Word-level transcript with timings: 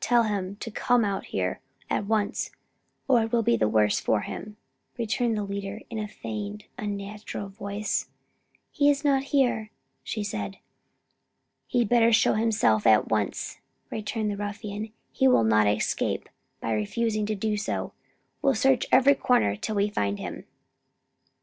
Tell 0.00 0.24
him 0.24 0.56
to 0.56 0.70
come 0.70 1.02
out 1.02 1.24
here 1.32 1.60
at 1.88 2.04
once 2.04 2.50
or 3.08 3.22
it 3.22 3.32
will 3.32 3.42
be 3.42 3.56
the 3.56 3.70
worse 3.70 3.98
for 3.98 4.20
him," 4.20 4.58
returned 4.98 5.34
the 5.34 5.44
leader, 5.44 5.80
in 5.88 5.98
a 5.98 6.06
feigned, 6.06 6.64
unnatural 6.76 7.48
voice. 7.48 8.06
"He 8.70 8.90
is 8.90 9.02
not 9.02 9.22
here," 9.32 9.70
she 10.04 10.22
said. 10.22 10.58
"He'd 11.68 11.88
better 11.88 12.12
show 12.12 12.34
himself 12.34 12.86
at 12.86 13.08
once," 13.08 13.60
returned 13.90 14.30
the 14.30 14.36
ruffian, 14.36 14.92
"he'll 15.10 15.42
not 15.42 15.66
escape 15.66 16.28
by 16.60 16.72
refusing 16.72 17.24
to 17.24 17.34
do 17.34 17.56
so; 17.56 17.94
we'll 18.42 18.54
search 18.54 18.84
every 18.92 19.14
corner 19.14 19.56
till 19.56 19.76
we 19.76 19.88
find 19.88 20.18
him." 20.18 20.44